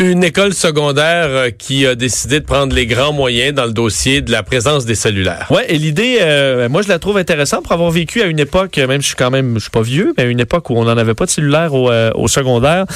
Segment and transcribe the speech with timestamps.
[0.00, 4.22] Une école secondaire euh, qui a décidé de prendre les grands moyens dans le dossier
[4.22, 5.46] de la présence des cellulaires.
[5.50, 8.78] Ouais, et l'idée, euh, moi je la trouve intéressante pour avoir vécu à une époque,
[8.78, 10.84] même je suis quand même, je suis pas vieux, mais à une époque où on
[10.84, 12.86] n'en avait pas de cellulaire au, euh, au secondaire.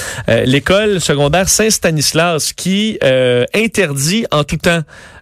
[0.46, 2.98] L'école secondaire Saint-Stanislas qui
[3.52, 4.80] interdit en tout temps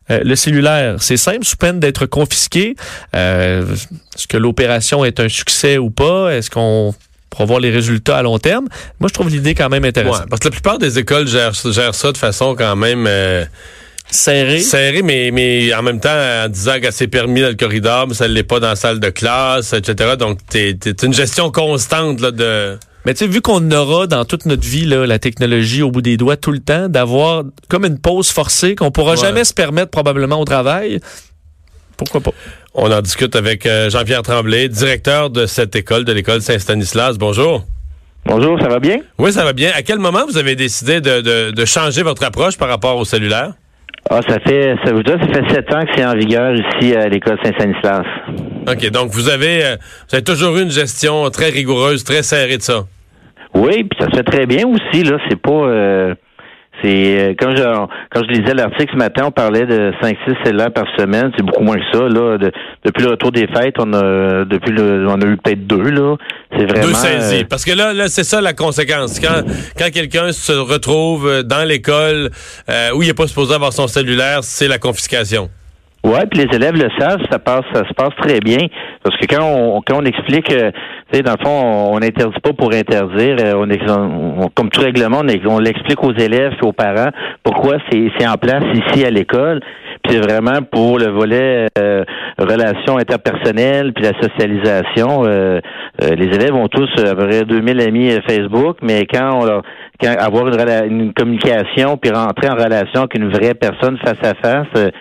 [0.09, 0.97] le cellulaire.
[1.01, 2.77] C'est simple, sous peine d'être confisqué.
[3.13, 6.33] Est-ce que l'opération est un succès ou pas?
[6.33, 6.95] Est-ce qu'on
[7.37, 8.69] pour voir les résultats à long terme.
[9.01, 10.29] Moi, je trouve l'idée quand même intéressante.
[10.29, 13.07] parce que la plupart des écoles gèrent, ça de façon quand même...
[13.09, 13.45] Euh,
[14.11, 14.61] serrée.
[14.61, 18.15] Serrée, mais, mais en même temps, en disant que c'est permis dans le corridor, mais
[18.15, 20.17] ça ne l'est pas dans la salle de classe, etc.
[20.19, 22.79] Donc, c'est une gestion constante là, de...
[23.05, 26.03] Mais tu sais, vu qu'on aura dans toute notre vie là, la technologie au bout
[26.03, 29.91] des doigts tout le temps, d'avoir comme une pause forcée qu'on pourra jamais se permettre
[29.91, 31.01] probablement au travail,
[31.97, 32.31] pourquoi pas?
[32.75, 37.19] On en discute avec euh, Jean-Pierre Tremblay, directeur de cette école, de l'école Saint-Stanislas.
[37.19, 37.65] Bonjour.
[38.25, 38.97] Bonjour, ça va bien?
[39.19, 39.71] Oui, ça va bien.
[39.77, 43.53] À quel moment vous avez décidé de, changer votre approche par rapport au cellulaire?
[44.09, 46.95] Ah, ça fait, ça vous dit, ça fait sept ans que c'est en vigueur ici
[46.97, 48.07] à l'école Saint-Stanislas.
[48.67, 49.77] OK, donc vous avez, euh,
[50.09, 52.85] vous avez toujours eu une gestion très rigoureuse, très serrée de ça.
[53.55, 55.19] Oui, puis ça se fait très bien aussi, là.
[55.29, 56.15] C'est pas, euh,
[56.83, 57.63] c'est euh, quand je
[58.11, 61.31] quand je lisais l'article ce matin, on parlait de 5-6 cellulaires par semaine.
[61.37, 62.09] C'est beaucoup moins que ça.
[62.09, 62.39] Là.
[62.85, 65.91] depuis le retour des fêtes, on a depuis le, on a eu peut-être deux.
[65.91, 66.17] là.
[66.57, 66.87] C'est vraiment.
[66.89, 67.43] Deux saisis.
[67.43, 69.21] Euh, Parce que là, là c'est ça la conséquence.
[69.21, 69.43] Quand,
[69.79, 72.31] quand quelqu'un se retrouve dans l'école
[72.69, 75.49] euh, où il n'est pas supposé avoir son cellulaire, c'est la confiscation.
[76.05, 78.59] Ouais, puis les élèves le savent, ça passe, ça se passe très bien.
[79.05, 80.73] Parce que quand on, quand on explique, euh,
[81.13, 83.37] sais, dans le fond, on n'interdit pas pour interdire.
[83.41, 87.11] Euh, on, comme tout règlement, on, on l'explique aux élèves et aux parents
[87.43, 89.61] pourquoi c'est en place ici à l'école.
[90.03, 92.05] Puis vraiment pour le volet euh,
[92.39, 95.23] relations interpersonnelles puis la socialisation.
[95.23, 99.63] les élèves ont tous à peu près 2000 amis Facebook, mais quand on leur
[100.01, 104.35] quand avoir une, une communication puis rentrer en relation avec une vraie personne face à
[104.35, 104.93] face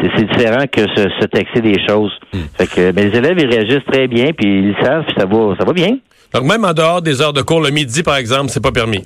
[0.00, 2.12] c'est différent que se, se, texter des choses.
[2.32, 2.40] Hmm.
[2.56, 5.64] Fait que ben, les élèves ils réagissent très bien puis ils savent ça va ça
[5.64, 5.98] va bien.
[6.32, 9.04] Donc même en dehors des heures de cours le midi par exemple, c'est pas permis.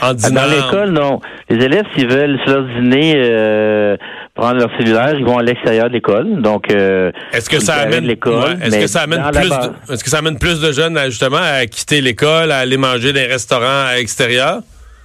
[0.00, 0.42] En dînant...
[0.42, 1.20] Dans l'école, non.
[1.50, 3.96] Les élèves, s'ils veulent sur leur dîner euh,
[4.34, 6.40] prendre leur cellulaire, ils vont à l'extérieur de l'école.
[6.40, 10.10] Donc, euh, est-ce que ça amène l'école Est-ce que ça amène plus de, Est-ce que
[10.10, 13.26] ça amène plus de jeunes à, justement à quitter l'école, à aller manger dans les
[13.26, 14.60] restaurants à l'extérieur?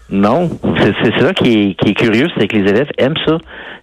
[0.09, 0.49] Non,
[0.79, 3.37] c'est ça qui est, qui est curieux, c'est que les élèves aiment ça.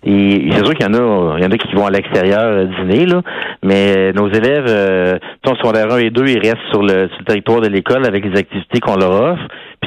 [0.04, 2.42] Et c'est sûr qu'il y en a, il y en a qui vont à l'extérieur
[2.42, 3.22] euh, dîner, là,
[3.62, 7.60] mais nos élèves, euh, sont 1 et 2, ils restent sur le, sur le territoire
[7.60, 9.42] de l'école avec les activités qu'on leur offre.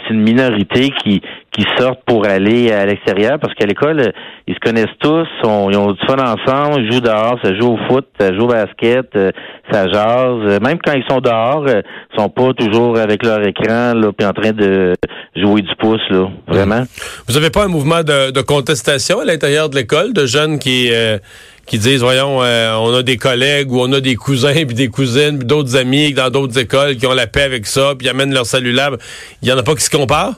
[0.06, 1.22] C'est une minorité qui,
[1.52, 4.12] qui sortent pour aller à l'extérieur parce qu'à l'école,
[4.48, 7.78] ils se connaissent tous, ils ont du fun ensemble, ils jouent dehors, ça joue au
[7.88, 9.32] foot, ça joue au basket, euh,
[9.72, 10.60] ça jase.
[10.62, 11.82] Même quand ils sont dehors, euh,
[12.14, 14.94] ils sont pas toujours avec leur écran là, puis en train de
[15.36, 16.84] jouer du pouce là, vraiment.
[17.28, 20.90] Vous avez pas un mouvement de, de contestation à l'intérieur de l'école de jeunes qui
[20.92, 21.18] euh,
[21.66, 25.40] qui disent voyons on a des collègues ou on a des cousins puis des cousines
[25.40, 28.46] puis d'autres amis dans d'autres écoles qui ont la paix avec ça puis amènent leur
[28.46, 28.92] cellulaire.
[29.42, 30.36] Il y en a pas qui se comparent?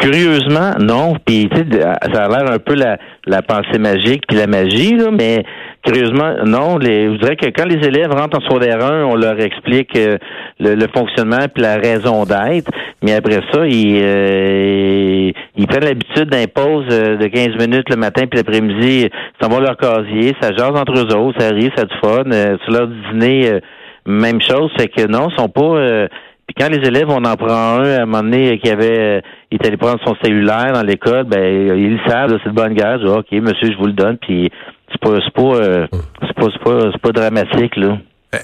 [0.00, 1.16] Curieusement, non.
[1.24, 1.80] Puis tu sais,
[2.14, 5.44] ça a l'air un peu la, la pensée magique puis la magie, là, mais
[5.84, 6.78] curieusement, non.
[6.78, 10.16] Les, je dirais que quand les élèves rentrent en secondaire 1, on leur explique euh,
[10.60, 12.70] le, fonctionnement puis la raison d'être.
[13.02, 17.96] Mais après ça, ils, euh, ils prennent l'habitude d'un pause euh, de 15 minutes le
[17.96, 19.10] matin puis l'après-midi,
[19.42, 22.58] ça va leur casier, ça jase entre eux autres, ça rit, ça a du fun.
[22.64, 23.60] sur leur dîner,
[24.06, 24.70] même chose.
[24.78, 26.08] Fait que non, ils sont pas
[26.46, 29.58] puis quand les élèves, on en prend un à un moment donné qui avait, il
[29.60, 33.00] est allé prendre son cellulaire dans l'école, ben ils savent, c'est de bonne guerre.
[33.04, 34.18] ok, monsieur, je vous le donne.
[34.18, 34.50] Puis
[34.90, 35.86] c'est pas, c'est pas, euh,
[36.20, 37.98] c'est pas, c'est pas, c'est pas dramatique là.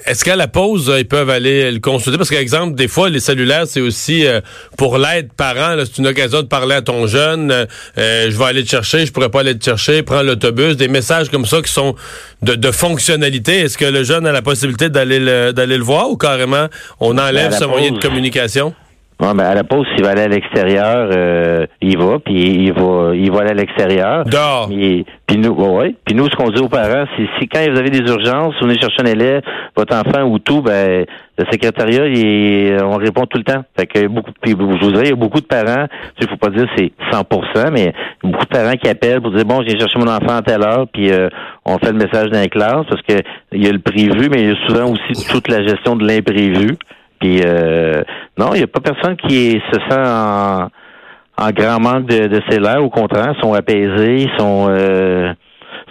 [0.05, 2.17] Est-ce qu'à la pause, ils peuvent aller le consulter?
[2.17, 4.39] Parce qu'exemple, des fois, les cellulaires, c'est aussi euh,
[4.77, 5.75] pour l'aide parent.
[5.79, 7.51] C'est une occasion de parler à ton jeune.
[7.97, 10.77] Euh, je vais aller te chercher, je pourrais pas aller te chercher, prends l'autobus.
[10.77, 11.95] Des messages comme ça qui sont
[12.43, 13.61] de, de fonctionnalité.
[13.61, 16.67] Est-ce que le jeune a la possibilité d'aller le, d'aller le voir ou carrément
[16.99, 18.75] on enlève ce moyen de communication?
[19.19, 23.13] Ben à la pause, s'il va aller à l'extérieur, euh, il va, puis il va,
[23.13, 24.23] il va aller à l'extérieur.
[24.23, 24.69] Dehors.
[24.69, 25.93] Puis nous, ouais.
[26.05, 28.67] Puis nous, ce qu'on dit aux parents, c'est si quand vous avez des urgences, vous
[28.67, 29.41] venez chercher un élève,
[29.75, 31.05] votre enfant ou tout, ben
[31.37, 33.63] le secrétariat, il, on répond tout le temps.
[33.77, 35.85] Fait que beaucoup, puis je vous dirais, il y a beaucoup de parents,
[36.19, 39.61] il faut pas dire c'est 100%, mais beaucoup de parents qui appellent pour dire bon,
[39.67, 41.29] j'ai cherché mon enfant à telle heure, puis euh,
[41.65, 43.21] on fait le message dans les classes parce que
[43.51, 46.07] il y a le prévu, mais il y a souvent aussi toute la gestion de
[46.07, 46.77] l'imprévu.
[47.19, 48.01] Puis euh,
[48.39, 52.89] non, il n'y a pas personne qui se sent en, grand manque de, de Au
[52.89, 55.33] contraire, ils sont apaisés, ils sont euh,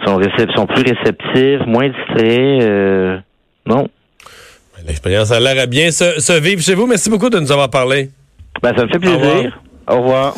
[0.03, 0.19] sont,
[0.55, 2.63] sont plus réceptifs, moins distraits.
[2.63, 3.19] Euh,
[3.67, 3.87] non.
[4.87, 6.87] L'expérience a l'air à bien se, se, vivre chez vous.
[6.87, 8.09] Merci beaucoup de nous avoir parlé.
[8.63, 9.59] Ben, ça me fait plaisir.
[9.87, 10.33] Au revoir.